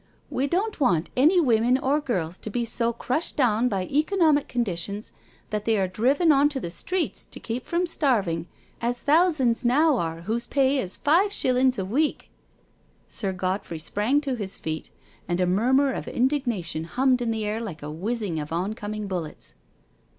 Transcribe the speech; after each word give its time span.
"We 0.31 0.47
don't 0.47 0.79
want 0.79 1.11
any 1.15 1.39
women 1.39 1.77
or 1.77 2.01
girls 2.01 2.35
to 2.39 2.49
be 2.49 2.65
so 2.65 2.91
crushed 2.91 3.35
down 3.37 3.69
by 3.69 3.83
economic 3.85 4.47
conditions 4.47 5.11
that 5.51 5.65
they 5.65 5.77
are 5.77 5.87
driven 5.87 6.31
on 6.31 6.49
to 6.49 6.59
the 6.59 6.71
streets 6.71 7.23
to 7.25 7.39
keep 7.39 7.67
from 7.67 7.85
starving, 7.85 8.47
as 8.81 8.99
thousands 8.99 9.63
now 9.63 9.97
are 9.97 10.21
whose 10.21 10.47
pay 10.47 10.79
is 10.79 10.97
five 10.97 11.31
shillings 11.31 11.77
a 11.77 11.85
week" 11.85 12.31
Sir 13.07 13.31
Godfrey 13.31 13.77
sprang 13.77 14.21
to 14.21 14.33
his 14.33 14.57
feet, 14.57 14.89
and 15.27 15.39
a 15.39 15.45
murmur 15.45 15.93
of 15.93 16.07
indignation 16.07 16.85
hummed 16.85 17.21
in 17.21 17.29
the 17.29 17.45
air 17.45 17.61
like 17.61 17.79
the 17.81 17.91
whizzing 17.91 18.39
of 18.39 18.51
on 18.51 18.73
coming 18.73 19.05
bullets. 19.05 19.53